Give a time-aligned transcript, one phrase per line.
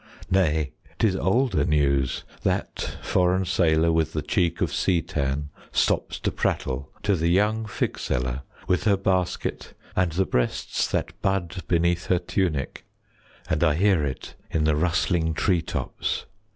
[0.31, 6.31] Nay, 'tis older news that foreign sailor With the cheek of sea tan stops to
[6.31, 11.61] prattle To the young fig seller with her basket 15 And the breasts that bud
[11.67, 12.83] beneath her tunic,
[13.47, 16.25] And I hear it in the rustling tree tops.